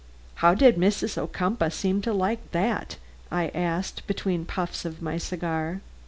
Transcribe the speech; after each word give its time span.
"How 0.41 0.55
did 0.55 0.77
Mrs. 0.77 1.15
Ocumpaugh 1.15 1.69
seem 1.69 2.01
to 2.01 2.11
like 2.11 2.53
that?" 2.53 2.97
I 3.29 3.49
asked 3.49 4.07
between 4.07 4.45
puffs 4.45 4.83
of 4.83 4.99
my 4.99 5.19
cigar. 5.19 5.81